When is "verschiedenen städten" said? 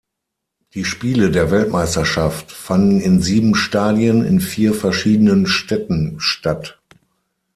4.73-6.19